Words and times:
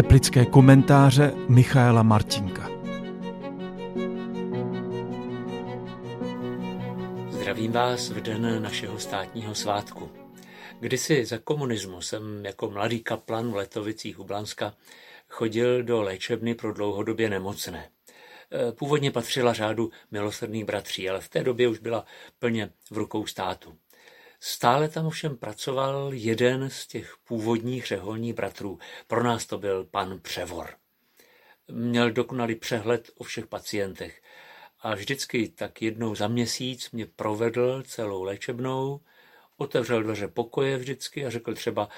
Teplické 0.00 0.46
komentáře 0.46 1.32
Michaela 1.48 2.02
Martinka. 2.02 2.70
Zdravím 7.30 7.72
vás 7.72 8.10
v 8.10 8.20
den 8.20 8.62
našeho 8.62 8.98
státního 8.98 9.54
svátku. 9.54 10.10
Kdysi 10.80 11.24
za 11.24 11.38
komunismu 11.38 12.00
jsem 12.00 12.44
jako 12.44 12.70
mladý 12.70 13.00
kaplan 13.00 13.50
v 13.50 13.56
Letovicích 13.56 14.20
u 14.20 14.24
Blanska 14.24 14.74
chodil 15.28 15.82
do 15.82 16.02
léčebny 16.02 16.54
pro 16.54 16.72
dlouhodobě 16.72 17.30
nemocné. 17.30 17.90
Původně 18.78 19.10
patřila 19.10 19.52
řádu 19.52 19.90
milosrdných 20.10 20.64
bratří, 20.64 21.10
ale 21.10 21.20
v 21.20 21.28
té 21.28 21.44
době 21.44 21.68
už 21.68 21.78
byla 21.78 22.04
plně 22.38 22.70
v 22.90 22.96
rukou 22.96 23.26
státu. 23.26 23.76
Stále 24.40 24.88
tam 24.88 25.06
ovšem 25.06 25.36
pracoval 25.36 26.10
jeden 26.12 26.70
z 26.70 26.86
těch 26.86 27.16
původních 27.24 27.86
řeholních 27.86 28.34
bratrů. 28.34 28.78
Pro 29.06 29.22
nás 29.22 29.46
to 29.46 29.58
byl 29.58 29.84
pan 29.84 30.20
Převor. 30.20 30.70
Měl 31.68 32.10
dokonalý 32.10 32.54
přehled 32.54 33.10
o 33.16 33.24
všech 33.24 33.46
pacientech 33.46 34.22
a 34.80 34.94
vždycky 34.94 35.48
tak 35.48 35.82
jednou 35.82 36.14
za 36.14 36.28
měsíc 36.28 36.90
mě 36.90 37.06
provedl 37.06 37.82
celou 37.82 38.22
léčebnou, 38.22 39.00
otevřel 39.56 40.02
dveře 40.02 40.28
pokoje 40.28 40.76
vždycky 40.76 41.26
a 41.26 41.30
řekl 41.30 41.54
třeba 41.54 41.88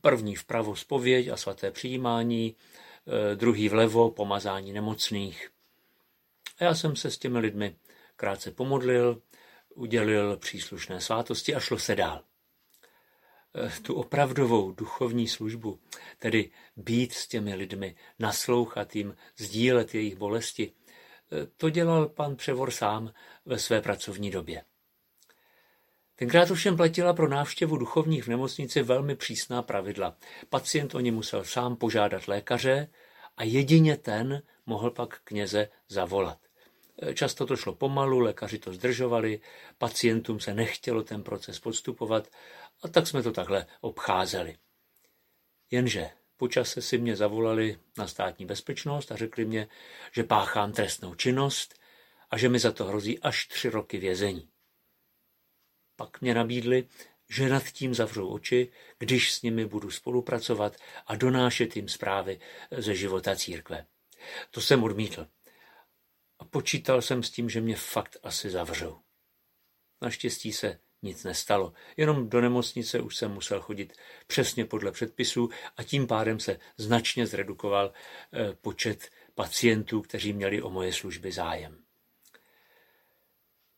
první 0.00 0.36
vpravo 0.36 0.76
spověď 0.76 1.28
a 1.28 1.36
svaté 1.36 1.70
přijímání, 1.70 2.56
eh, 3.06 3.36
druhý 3.36 3.68
vlevo 3.68 4.10
pomazání 4.10 4.72
nemocných. 4.72 5.50
A 6.58 6.64
já 6.64 6.74
jsem 6.74 6.96
se 6.96 7.10
s 7.10 7.18
těmi 7.18 7.38
lidmi 7.38 7.76
krátce 8.16 8.50
pomodlil, 8.50 9.22
udělil 9.74 10.36
příslušné 10.36 11.00
svátosti 11.00 11.54
a 11.54 11.60
šlo 11.60 11.78
se 11.78 11.94
dál. 11.96 12.24
Eh, 13.56 13.72
tu 13.82 13.94
opravdovou 13.94 14.72
duchovní 14.72 15.28
službu, 15.28 15.80
tedy 16.18 16.50
být 16.76 17.12
s 17.12 17.28
těmi 17.28 17.54
lidmi, 17.54 17.96
naslouchat 18.18 18.96
jim, 18.96 19.16
sdílet 19.36 19.94
jejich 19.94 20.16
bolesti, 20.16 20.72
eh, 20.72 21.46
to 21.56 21.70
dělal 21.70 22.08
pan 22.08 22.36
Převor 22.36 22.70
sám 22.70 23.12
ve 23.44 23.58
své 23.58 23.80
pracovní 23.80 24.30
době. 24.30 24.64
Tenkrát 26.16 26.50
ovšem 26.50 26.76
platila 26.76 27.12
pro 27.12 27.28
návštěvu 27.28 27.76
duchovních 27.76 28.24
v 28.24 28.28
nemocnici 28.28 28.82
velmi 28.82 29.16
přísná 29.16 29.62
pravidla. 29.62 30.16
Pacient 30.48 30.94
o 30.94 31.00
ně 31.00 31.12
musel 31.12 31.44
sám 31.44 31.76
požádat 31.76 32.28
lékaře 32.28 32.88
a 33.36 33.44
jedině 33.44 33.96
ten 33.96 34.42
mohl 34.66 34.90
pak 34.90 35.20
kněze 35.24 35.68
zavolat. 35.88 36.38
Často 37.14 37.46
to 37.46 37.56
šlo 37.56 37.74
pomalu, 37.74 38.18
lékaři 38.18 38.58
to 38.58 38.72
zdržovali, 38.72 39.40
pacientům 39.78 40.40
se 40.40 40.54
nechtělo 40.54 41.02
ten 41.02 41.22
proces 41.22 41.60
podstupovat 41.60 42.28
a 42.82 42.88
tak 42.88 43.06
jsme 43.06 43.22
to 43.22 43.32
takhle 43.32 43.66
obcházeli. 43.80 44.56
Jenže 45.70 46.10
po 46.36 46.48
čase 46.48 46.82
si 46.82 46.98
mě 46.98 47.16
zavolali 47.16 47.78
na 47.98 48.06
státní 48.06 48.46
bezpečnost 48.46 49.12
a 49.12 49.16
řekli 49.16 49.44
mě, 49.44 49.68
že 50.12 50.24
páchám 50.24 50.72
trestnou 50.72 51.14
činnost 51.14 51.74
a 52.30 52.38
že 52.38 52.48
mi 52.48 52.58
za 52.58 52.72
to 52.72 52.84
hrozí 52.84 53.18
až 53.18 53.46
tři 53.46 53.70
roky 53.70 53.98
vězení. 53.98 54.48
Pak 55.96 56.20
mě 56.20 56.34
nabídli, 56.34 56.88
že 57.28 57.48
nad 57.48 57.64
tím 57.64 57.94
zavřou 57.94 58.28
oči, 58.28 58.72
když 58.98 59.32
s 59.32 59.42
nimi 59.42 59.66
budu 59.66 59.90
spolupracovat 59.90 60.76
a 61.06 61.14
donášet 61.14 61.76
jim 61.76 61.88
zprávy 61.88 62.40
ze 62.70 62.94
života 62.94 63.36
církve. 63.36 63.86
To 64.50 64.60
jsem 64.60 64.84
odmítl 64.84 65.26
a 66.38 66.44
počítal 66.44 67.02
jsem 67.02 67.22
s 67.22 67.30
tím, 67.30 67.50
že 67.50 67.60
mě 67.60 67.76
fakt 67.76 68.16
asi 68.22 68.50
zavřou. 68.50 69.00
Naštěstí 70.00 70.52
se 70.52 70.78
nic 71.02 71.24
nestalo, 71.24 71.72
jenom 71.96 72.28
do 72.28 72.40
nemocnice 72.40 73.00
už 73.00 73.16
jsem 73.16 73.32
musel 73.32 73.60
chodit 73.60 73.96
přesně 74.26 74.64
podle 74.64 74.92
předpisů 74.92 75.48
a 75.76 75.82
tím 75.82 76.06
pádem 76.06 76.40
se 76.40 76.58
značně 76.76 77.26
zredukoval 77.26 77.92
eh, 78.32 78.54
počet 78.60 79.10
pacientů, 79.34 80.02
kteří 80.02 80.32
měli 80.32 80.62
o 80.62 80.70
moje 80.70 80.92
služby 80.92 81.32
zájem. 81.32 81.84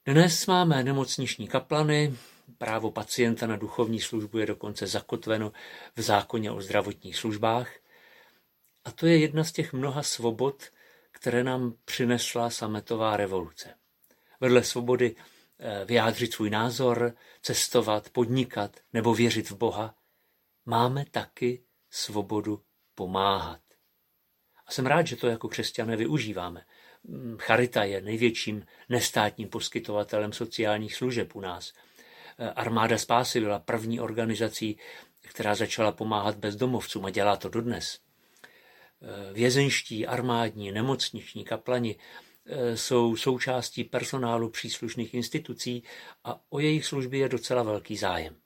Dnes 0.07 0.47
máme 0.47 0.85
nemocniční 0.85 1.49
kaplany, 1.49 2.15
právo 2.59 2.91
pacienta 2.91 3.47
na 3.47 3.57
duchovní 3.57 4.01
službu 4.01 4.39
je 4.39 4.47
dokonce 4.47 4.87
zakotveno 4.87 5.53
v 5.97 6.03
zákoně 6.03 6.51
o 6.51 6.61
zdravotních 6.61 7.17
službách 7.17 7.71
a 8.85 8.91
to 8.91 9.07
je 9.07 9.19
jedna 9.19 9.45
z 9.45 9.53
těch 9.53 9.73
mnoha 9.73 10.03
svobod, 10.03 10.71
které 11.17 11.45
nám 11.45 11.75
přinesla 11.85 12.51
sametová 12.51 13.17
revoluce. 13.17 13.75
Vedle 14.41 14.65
svobody 14.65 15.17
eh, 15.59 15.85
vyjádřit 15.85 16.33
svůj 16.33 16.51
názor, 16.51 17.15
cestovat, 17.43 18.11
podnikat 18.11 18.77
nebo 18.93 19.15
věřit 19.15 19.51
v 19.51 19.57
Boha, 19.57 19.95
máme 20.67 21.05
taky 21.11 21.63
svobodu 21.91 22.63
pomáhat. 22.95 23.61
A 24.67 24.73
jsem 24.73 24.87
rád, 24.87 25.07
že 25.07 25.17
to 25.17 25.27
jako 25.27 25.49
křesťané 25.49 25.97
využíváme. 25.97 26.65
Mm, 27.05 27.37
Charita 27.39 27.85
je 27.85 28.01
největším 28.01 28.67
nestátním 28.89 29.49
poskytovatelem 29.49 30.33
sociálních 30.33 30.95
služeb 30.95 31.35
u 31.35 31.41
nás. 31.41 31.73
Eh, 32.39 32.51
Armáda 32.51 32.99
spásy 32.99 33.41
byla 33.41 33.59
první 33.59 34.01
organizací, 34.01 34.79
která 35.21 35.55
začala 35.55 35.93
pomáhat 35.93 36.37
bezdomovcům 36.37 37.05
a 37.05 37.11
dělá 37.11 37.37
to 37.37 37.49
dodnes. 37.49 38.06
Eh, 39.03 39.33
vězenští, 39.33 40.07
armádní, 40.07 40.73
nemocniční 40.73 41.45
kaplani 41.45 41.97
eh, 42.47 42.77
jsou 42.77 43.17
součástí 43.17 43.85
personálu 43.85 44.51
příslušných 44.51 45.15
institucí 45.15 45.83
a 46.25 46.41
o 46.49 46.59
jejich 46.59 46.87
služby 46.87 47.19
je 47.19 47.29
docela 47.29 47.63
velký 47.63 47.97
zájem. 47.97 48.37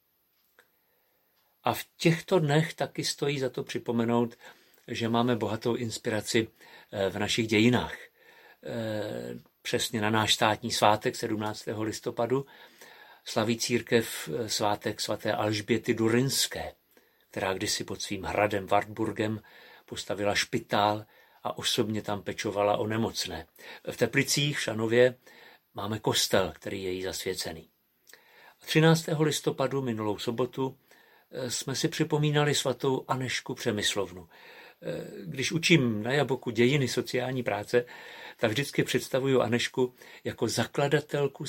A 1.65 1.75
v 1.75 1.85
těchto 1.97 2.39
dnech 2.39 2.75
taky 2.75 3.05
stojí 3.05 3.39
za 3.39 3.51
to 3.51 3.65
připomenout, 3.65 4.39
že 4.89 5.09
máme 5.09 5.37
bohatou 5.37 5.75
inspiraci 5.75 6.49
eh, 6.93 7.11
v 7.11 7.19
našich 7.19 7.47
dějinách. 7.47 7.97
Přesně 9.63 10.01
na 10.01 10.11
náš 10.11 10.35
státní 10.35 10.71
svátek 10.71 11.17
17. 11.17 11.69
listopadu 11.79 12.47
slaví 13.25 13.59
církev 13.59 14.29
svátek 14.47 15.01
svaté 15.01 15.33
Alžběty 15.33 15.95
Durinské, 15.95 16.73
která 17.31 17.55
kdysi 17.55 17.85
pod 17.85 18.03
svým 18.03 18.23
hradem 18.25 18.67
Wartburgem 18.67 19.41
postavila 19.91 20.35
špitál 20.35 21.05
a 21.43 21.59
osobně 21.59 22.03
tam 22.03 22.23
pečovala 22.23 22.77
o 22.77 22.87
nemocné. 22.87 23.47
V 23.91 23.97
Teplicích 23.97 24.59
v 24.59 24.63
Šanově 24.63 25.15
máme 25.75 25.99
kostel, 25.99 26.53
který 26.55 26.83
je 26.83 26.91
jí 26.93 27.03
zasvěcený. 27.03 27.69
13. 28.65 29.09
listopadu 29.19 29.83
minulou 29.83 30.19
sobotu 30.19 30.77
eh, 31.31 31.51
jsme 31.51 31.75
si 31.75 31.89
připomínali 31.89 32.55
svatou 32.55 33.05
Anešku 33.09 33.55
Přemyslovnu. 33.55 34.29
Eh, 34.29 35.11
když 35.25 35.53
učím 35.53 36.03
na 36.03 36.13
Jaboku 36.13 36.51
dějiny 36.51 36.89
sociální 36.89 37.43
práce, 37.43 37.85
tak 38.37 38.51
vždycky 38.51 38.85
představuju 38.85 39.41
Anešku 39.41 39.95
jako 40.25 40.49
zakladatelku 40.49 41.45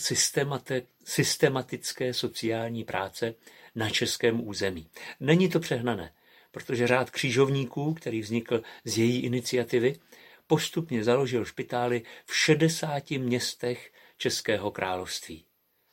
systematické 1.03 2.13
sociální 2.13 2.83
práce 2.83 3.35
na 3.75 3.89
českém 3.89 4.47
území. 4.47 4.87
Není 5.19 5.49
to 5.49 5.59
přehnané 5.59 6.11
protože 6.51 6.87
řád 6.87 7.09
křižovníků, 7.09 7.93
který 7.93 8.21
vznikl 8.21 8.61
z 8.85 8.97
její 8.97 9.19
iniciativy, 9.19 9.99
postupně 10.47 11.03
založil 11.03 11.45
špitály 11.45 12.01
v 12.25 12.35
60 12.35 13.11
městech 13.11 13.91
Českého 14.17 14.71
království. 14.71 15.45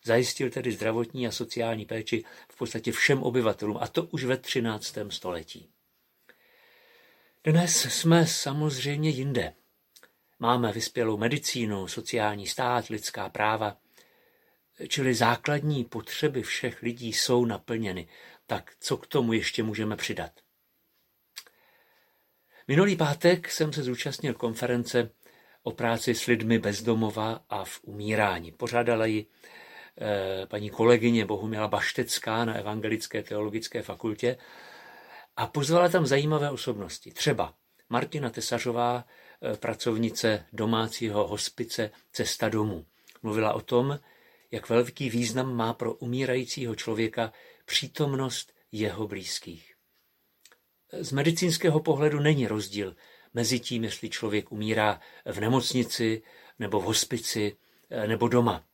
Zajistil 0.05 0.51
tedy 0.51 0.73
zdravotní 0.73 1.27
a 1.27 1.31
sociální 1.31 1.85
péči 1.85 2.25
v 2.53 2.57
podstatě 2.57 2.93
všem 2.93 3.23
obyvatelům, 3.23 3.79
a 3.81 3.89
to 3.89 4.05
už 4.05 4.25
ve 4.25 4.37
13. 4.37 4.99
století. 5.09 5.71
Dnes 7.45 7.87
jsme 8.01 8.27
samozřejmě 8.27 9.11
jinde. 9.11 9.55
Máme 10.39 10.73
vyspělou 10.73 11.17
medicínu, 11.17 11.89
sociální 11.89 12.47
stát, 12.47 12.89
lidská 12.89 13.29
práva, 13.29 13.77
čili 14.89 15.15
základní 15.15 15.85
potřeby 15.85 16.43
všech 16.43 16.83
lidí 16.83 17.13
jsou 17.13 17.45
naplněny. 17.45 18.09
Tak 18.47 18.75
co 18.81 18.97
k 18.97 19.07
tomu 19.07 19.33
ještě 19.33 19.63
můžeme 19.63 19.97
přidat? 19.97 20.33
Minulý 22.71 22.97
pátek 22.97 23.51
jsem 23.51 23.73
se 23.73 23.83
zúčastnil 23.83 24.35
konference 24.35 25.11
o 25.63 25.73
práci 25.73 26.15
s 26.15 26.27
lidmi 26.27 26.59
bezdomova 26.59 27.45
a 27.49 27.65
v 27.65 27.81
umírání. 27.83 28.53
Pořádala 28.53 29.07
ji 29.07 29.27
eh, 30.01 30.47
paní 30.47 30.71
kolegyně 30.71 31.25
Bohumila 31.25 31.69
Baštecká 31.69 32.45
na 32.45 32.55
Evangelické 32.55 33.23
teologické 33.23 33.83
fakultě 33.83 34.37
a 35.37 35.47
pozvala 35.47 35.89
tam 35.89 36.07
zajímavé 36.07 36.51
osobnosti. 36.51 37.11
Třeba 37.11 37.55
Martina 37.89 38.31
Tesařová, 38.31 39.05
eh, 39.43 39.57
pracovnice 39.57 40.47
domácího 40.53 41.27
hospice 41.27 41.91
Cesta 42.13 42.49
domů. 42.49 42.87
Mluvila 43.23 43.53
o 43.53 43.61
tom, 43.61 43.99
jak 44.51 44.69
velký 44.69 45.11
význam 45.11 45.55
má 45.55 45.73
pro 45.73 45.95
umírajícího 45.95 46.75
člověka 46.75 47.33
přítomnost 47.65 48.53
jeho 48.73 49.09
blízkých. 49.09 49.68
Z 50.93 51.13
medicínského 51.13 51.81
pohledu 51.81 52.21
není 52.21 52.47
rozdíl 52.47 52.97
mezi 53.35 53.61
tím, 53.61 53.85
jestli 53.85 54.11
člověk 54.11 54.53
umírá 54.53 55.01
v 55.25 55.41
nemocnici 55.41 56.23
nebo 56.59 56.81
v 56.81 56.85
hospici 56.85 57.57
eh, 57.91 58.07
nebo 58.07 58.29
doma. 58.29 58.65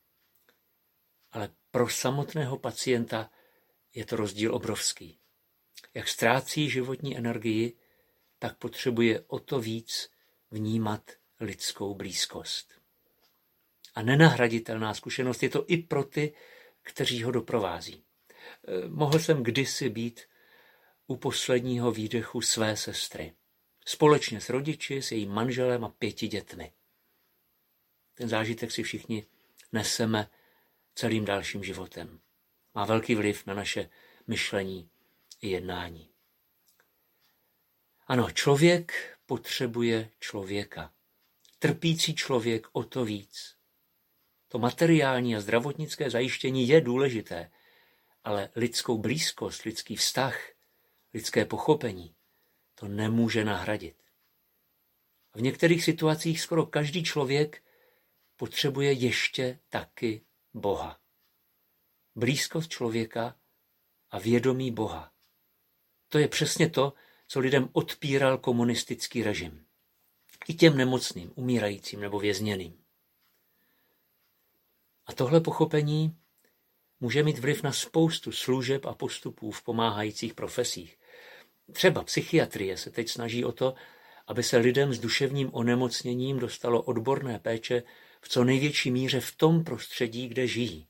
Ale 1.31 1.49
pro 1.71 1.89
samotného 1.89 2.57
pacienta 2.57 3.29
je 3.93 4.05
to 4.05 4.15
rozdíl 4.15 4.55
obrovský. 4.55 5.19
Jak 5.93 6.07
ztrácí 6.07 6.69
životní 6.69 7.17
energii 7.17 7.73
tak 8.39 8.57
potřebuje 8.57 9.23
o 9.27 9.39
to 9.39 9.59
víc 9.59 10.09
vnímat 10.51 11.11
lidskou 11.39 11.95
blízkost. 11.95 12.73
A 13.95 14.01
nenahraditelná 14.01 14.93
zkušenost 14.93 15.43
je 15.43 15.49
to 15.49 15.65
i 15.67 15.77
pro 15.77 16.03
ty, 16.03 16.33
kteří 16.81 17.23
ho 17.23 17.31
doprovází. 17.31 18.03
Eh, 18.67 18.87
mohl 18.87 19.19
jsem 19.19 19.43
kdysi 19.43 19.89
být 19.89 20.21
u 21.07 21.15
posledního 21.15 21.91
výdechu 21.91 22.41
své 22.41 22.77
sestry. 22.77 23.33
Společně 23.85 24.41
s 24.41 24.49
rodiči, 24.49 25.01
s 25.01 25.11
jejím 25.11 25.31
manželem 25.31 25.85
a 25.85 25.89
pěti 25.89 26.27
dětmi. 26.27 26.71
Ten 28.13 28.29
zážitek 28.29 28.71
si 28.71 28.83
všichni 28.83 29.25
neseme 29.71 30.29
celým 30.95 31.25
dalším 31.25 31.63
životem. 31.63 32.19
Má 32.75 32.85
velký 32.85 33.15
vliv 33.15 33.45
na 33.45 33.53
naše 33.53 33.89
myšlení 34.27 34.89
i 35.41 35.49
jednání. 35.49 36.09
Ano, 38.07 38.31
člověk 38.31 39.17
potřebuje 39.25 40.09
člověka. 40.19 40.93
Trpící 41.59 42.15
člověk 42.15 42.67
o 42.71 42.83
to 42.83 43.05
víc. 43.05 43.55
To 44.47 44.59
materiální 44.59 45.35
a 45.35 45.41
zdravotnické 45.41 46.09
zajištění 46.09 46.67
je 46.67 46.81
důležité, 46.81 47.51
ale 48.23 48.49
lidskou 48.55 48.97
blízkost, 48.97 49.63
lidský 49.63 49.95
vztah, 49.95 50.54
lidské 51.15 51.45
pochopení 51.45 52.15
to 52.75 52.87
nemůže 52.87 53.45
nahradit. 53.45 53.95
V 55.35 55.41
některých 55.41 55.83
situacích 55.83 56.41
skoro 56.41 56.65
každý 56.65 57.03
člověk 57.03 57.63
potřebuje 58.35 58.91
ještě 58.91 59.59
taky 59.69 60.25
Boha. 60.53 60.99
Blízkost 62.15 62.69
člověka 62.69 63.35
a 64.11 64.19
vědomí 64.19 64.71
Boha. 64.71 65.11
To 66.09 66.17
je 66.17 66.27
přesně 66.27 66.69
to, 66.69 66.93
co 67.27 67.39
lidem 67.39 67.69
odpíral 67.71 68.37
komunistický 68.37 69.23
režim. 69.23 69.65
I 70.47 70.53
těm 70.53 70.77
nemocným, 70.77 71.31
umírajícím 71.35 71.99
nebo 71.99 72.19
vězněným. 72.19 72.83
A 75.05 75.13
tohle 75.13 75.41
pochopení 75.41 76.17
může 76.99 77.23
mít 77.23 77.39
vliv 77.39 77.63
na 77.63 77.71
spoustu 77.71 78.31
služeb 78.31 78.85
a 78.85 78.93
postupů 78.93 79.51
v 79.51 79.63
pomáhajících 79.63 80.33
profesích. 80.33 80.99
Třeba 81.71 82.03
psychiatrie 82.03 82.77
se 82.77 82.91
teď 82.91 83.09
snaží 83.09 83.45
o 83.45 83.51
to, 83.51 83.75
aby 84.27 84.43
se 84.43 84.57
lidem 84.57 84.93
s 84.93 84.99
duševním 84.99 85.49
onemocněním 85.53 86.39
dostalo 86.39 86.81
odborné 86.81 87.39
péče 87.39 87.83
v 88.21 88.29
co 88.29 88.43
největší 88.43 88.91
míře 88.91 89.19
v 89.19 89.35
tom 89.35 89.63
prostředí, 89.63 90.27
kde 90.27 90.47
žijí. 90.47 90.87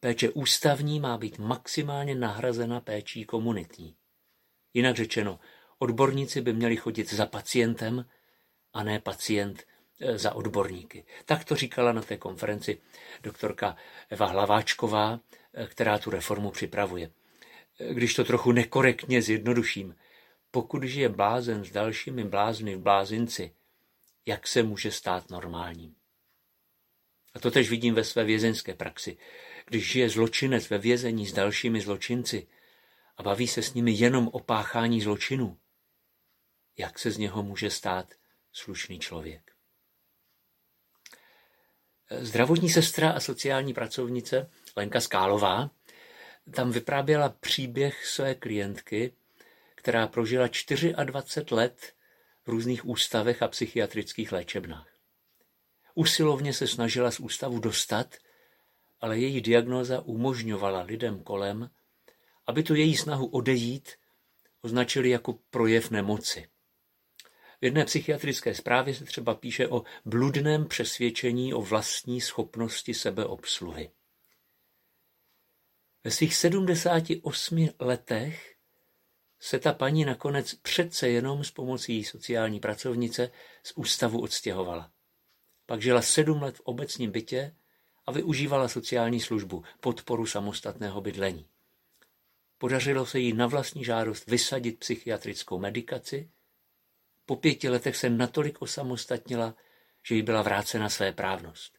Péče 0.00 0.30
ústavní 0.30 1.00
má 1.00 1.18
být 1.18 1.38
maximálně 1.38 2.14
nahrazena 2.14 2.80
péčí 2.80 3.24
komunitní. 3.24 3.96
Jinak 4.74 4.96
řečeno, 4.96 5.40
odborníci 5.78 6.40
by 6.40 6.52
měli 6.52 6.76
chodit 6.76 7.12
za 7.12 7.26
pacientem 7.26 8.04
a 8.72 8.82
ne 8.82 9.00
pacient 9.00 9.62
e, 10.00 10.18
za 10.18 10.32
odborníky. 10.34 11.04
Tak 11.24 11.44
to 11.44 11.56
říkala 11.56 11.92
na 11.92 12.02
té 12.02 12.16
konferenci 12.16 12.80
doktorka 13.22 13.76
Eva 14.08 14.26
Hlaváčková, 14.26 15.20
e, 15.54 15.66
která 15.66 15.98
tu 15.98 16.10
reformu 16.10 16.50
připravuje. 16.50 17.10
Když 17.90 18.14
to 18.14 18.24
trochu 18.24 18.52
nekorektně 18.52 19.22
zjednoduším, 19.22 19.96
pokud 20.50 20.82
žije 20.82 21.08
blázen 21.08 21.64
s 21.64 21.70
dalšími 21.70 22.24
blázny 22.24 22.74
v 22.74 22.80
blázinci, 22.80 23.54
jak 24.26 24.46
se 24.46 24.62
může 24.62 24.90
stát 24.90 25.30
normálním? 25.30 25.94
A 27.34 27.38
to 27.38 27.50
tež 27.50 27.70
vidím 27.70 27.94
ve 27.94 28.04
své 28.04 28.24
vězeňské 28.24 28.74
praxi. 28.74 29.16
Když 29.66 29.90
žije 29.90 30.08
zločinec 30.08 30.70
ve 30.70 30.78
vězení 30.78 31.26
s 31.26 31.32
dalšími 31.32 31.80
zločinci 31.80 32.46
a 33.16 33.22
baví 33.22 33.48
se 33.48 33.62
s 33.62 33.74
nimi 33.74 33.92
jenom 33.92 34.28
o 34.28 34.40
páchání 34.40 35.00
zločinů, 35.00 35.58
jak 36.76 36.98
se 36.98 37.10
z 37.10 37.18
něho 37.18 37.42
může 37.42 37.70
stát 37.70 38.14
slušný 38.52 38.98
člověk? 38.98 39.52
Zdravotní 42.20 42.70
sestra 42.70 43.10
a 43.10 43.20
sociální 43.20 43.74
pracovnice 43.74 44.50
Lenka 44.76 45.00
Skálová 45.00 45.70
tam 46.50 46.70
vyprávěla 46.70 47.28
příběh 47.28 48.06
své 48.06 48.34
klientky, 48.34 49.12
která 49.74 50.06
prožila 50.06 50.48
24 51.04 51.54
let 51.54 51.94
v 52.44 52.48
různých 52.48 52.86
ústavech 52.86 53.42
a 53.42 53.48
psychiatrických 53.48 54.32
léčebnách. 54.32 54.88
Usilovně 55.94 56.52
se 56.52 56.66
snažila 56.66 57.10
z 57.10 57.20
ústavu 57.20 57.60
dostat, 57.60 58.16
ale 59.00 59.18
její 59.18 59.40
diagnóza 59.40 60.00
umožňovala 60.00 60.82
lidem 60.82 61.22
kolem, 61.22 61.70
aby 62.46 62.62
tu 62.62 62.74
její 62.74 62.96
snahu 62.96 63.26
odejít 63.26 63.92
označili 64.62 65.10
jako 65.10 65.38
projev 65.50 65.90
nemoci. 65.90 66.48
V 67.60 67.64
jedné 67.64 67.84
psychiatrické 67.84 68.54
zprávě 68.54 68.94
se 68.94 69.04
třeba 69.04 69.34
píše 69.34 69.68
o 69.68 69.82
bludném 70.04 70.68
přesvědčení 70.68 71.54
o 71.54 71.62
vlastní 71.62 72.20
schopnosti 72.20 72.94
sebeobsluhy. 72.94 73.90
Ve 76.04 76.10
svých 76.10 76.34
78 76.34 77.68
letech 77.78 78.56
se 79.40 79.58
ta 79.58 79.72
paní 79.72 80.04
nakonec 80.04 80.54
přece 80.54 81.08
jenom 81.08 81.44
s 81.44 81.50
pomocí 81.50 82.04
sociální 82.04 82.60
pracovnice 82.60 83.30
z 83.62 83.72
ústavu 83.76 84.22
odstěhovala. 84.22 84.92
Pak 85.66 85.82
žila 85.82 86.02
sedm 86.02 86.42
let 86.42 86.56
v 86.56 86.60
obecním 86.60 87.10
bytě 87.10 87.56
a 88.06 88.12
využívala 88.12 88.68
sociální 88.68 89.20
službu, 89.20 89.64
podporu 89.80 90.26
samostatného 90.26 91.00
bydlení. 91.00 91.46
Podařilo 92.58 93.06
se 93.06 93.18
jí 93.18 93.32
na 93.32 93.46
vlastní 93.46 93.84
žádost 93.84 94.26
vysadit 94.26 94.78
psychiatrickou 94.78 95.58
medikaci. 95.58 96.30
Po 97.26 97.36
pěti 97.36 97.68
letech 97.68 97.96
se 97.96 98.10
natolik 98.10 98.62
osamostatnila, 98.62 99.54
že 100.02 100.14
jí 100.14 100.22
byla 100.22 100.42
vrácena 100.42 100.88
své 100.88 101.12
právnost. 101.12 101.78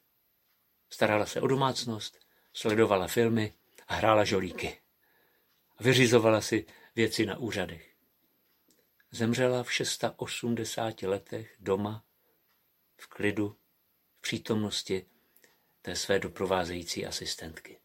Starala 0.90 1.26
se 1.26 1.42
o 1.42 1.48
domácnost, 1.48 2.19
sledovala 2.54 3.08
filmy 3.08 3.54
hrála 3.94 4.24
žolíky. 4.24 4.81
Vyřizovala 5.80 6.42
si 6.42 6.66
věci 6.95 7.25
na 7.25 7.38
úřadech. 7.38 7.95
Zemřela 9.12 9.63
v 9.63 9.74
680 9.74 11.01
letech 11.01 11.56
doma, 11.60 12.04
v 12.98 13.07
klidu, 13.07 13.57
v 14.18 14.22
přítomnosti 14.22 15.06
té 15.81 15.95
své 15.95 16.19
doprovázející 16.19 17.06
asistentky. 17.06 17.80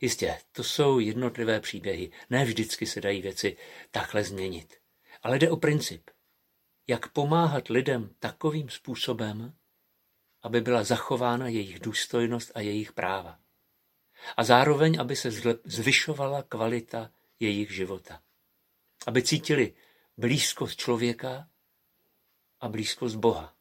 Jistě, 0.00 0.38
to 0.52 0.64
jsou 0.64 0.98
jednotlivé 0.98 1.60
příběhy. 1.60 2.10
Ne 2.30 2.44
vždycky 2.44 2.86
se 2.86 3.00
dají 3.00 3.22
věci 3.22 3.56
takhle 3.90 4.24
změnit. 4.24 4.74
Ale 5.22 5.38
jde 5.38 5.50
o 5.50 5.56
princip. 5.56 6.10
Jak 6.86 7.08
pomáhat 7.08 7.68
lidem 7.68 8.14
takovým 8.18 8.68
způsobem, 8.68 9.54
aby 10.42 10.60
byla 10.60 10.84
zachována 10.84 11.48
jejich 11.48 11.80
důstojnost 11.80 12.52
a 12.54 12.60
jejich 12.60 12.92
práva. 12.92 13.38
A 14.36 14.44
zároveň, 14.44 15.00
aby 15.00 15.16
se 15.16 15.30
zvyšovala 15.64 16.42
kvalita 16.42 17.10
jejich 17.40 17.70
života. 17.70 18.22
Aby 19.06 19.22
cítili 19.22 19.74
blízkost 20.16 20.78
člověka 20.78 21.48
a 22.60 22.68
blízkost 22.68 23.16
Boha. 23.16 23.54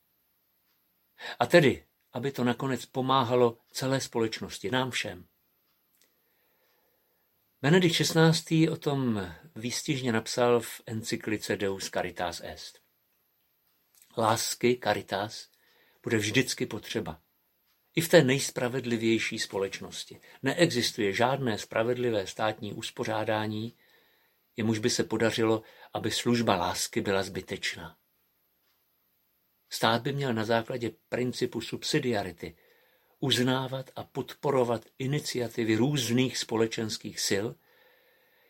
A 1.39 1.45
tedy, 1.45 1.85
aby 2.13 2.31
to 2.31 2.43
nakonec 2.43 2.85
pomáhalo 2.85 3.57
celé 3.71 4.01
společnosti, 4.01 4.71
nám 4.71 4.91
všem. 4.91 5.25
Benedikt 7.61 7.95
XVI. 7.95 8.69
o 8.69 8.77
tom 8.77 9.33
výstižně 9.55 10.11
napsal 10.11 10.59
v 10.59 10.81
encyklice 10.85 11.57
Deus 11.57 11.89
Caritas 11.89 12.41
Est. 12.43 12.81
Lásky, 14.17 14.79
caritas, 14.83 15.49
bude 16.03 16.17
vždycky 16.17 16.65
potřeba. 16.65 17.21
I 17.95 18.01
v 18.01 18.09
té 18.09 18.23
nejspravedlivější 18.23 19.39
společnosti. 19.39 20.19
Neexistuje 20.43 21.13
žádné 21.13 21.57
spravedlivé 21.57 22.27
státní 22.27 22.73
uspořádání, 22.73 23.73
jemuž 24.57 24.79
by 24.79 24.89
se 24.89 25.03
podařilo, 25.03 25.63
aby 25.93 26.11
služba 26.11 26.55
lásky 26.55 27.01
byla 27.01 27.23
zbytečná. 27.23 27.97
Stát 29.69 30.01
by 30.01 30.13
měl 30.13 30.33
na 30.33 30.45
základě 30.45 30.91
principu 31.09 31.61
subsidiarity 31.61 32.55
uznávat 33.19 33.91
a 33.95 34.03
podporovat 34.03 34.85
iniciativy 34.99 35.75
různých 35.75 36.37
společenských 36.37 37.19
sil, 37.29 37.47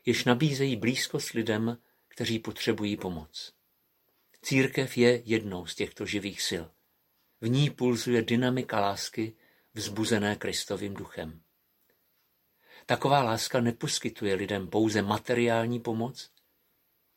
jež 0.06 0.26
nabízejí 0.26 0.76
blízkost 0.76 1.32
lidem, 1.32 1.78
kteří 2.08 2.40
potřebují 2.40 2.98
pomoc. 2.98 3.54
Církev 4.42 4.98
je 4.98 5.22
jednou 5.26 5.66
z 5.66 5.76
těchto 5.76 6.06
živých 6.06 6.42
sil. 6.50 6.64
V 7.42 7.50
ní 7.50 7.70
pulzuje 7.70 8.22
dynamika 8.22 8.80
lásky, 8.80 9.34
vzbuzené 9.74 10.36
Kristovým 10.36 10.94
duchem. 10.94 11.42
Taková 12.86 13.24
láska 13.24 13.62
neposkytuje 13.62 14.36
lidem 14.36 14.68
pouze 14.68 15.02
materiální 15.02 15.80
pomoc, 15.80 16.32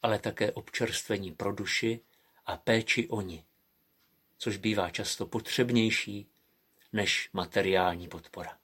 ale 0.03 0.19
také 0.19 0.53
občerstvení 0.53 1.33
pro 1.33 1.53
duši 1.53 2.01
a 2.47 2.57
péči 2.57 3.09
o 3.09 3.21
ní, 3.21 3.45
což 4.39 4.57
bývá 4.57 4.91
často 4.91 5.27
potřebnější 5.27 6.27
než 6.93 7.31
materiální 7.33 8.09
podpora. 8.09 8.59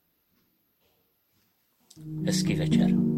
Hezký 2.27 2.55
večer. 2.55 3.10